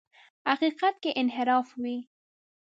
[0.47, 1.97] حقیقت کې انحراف وي.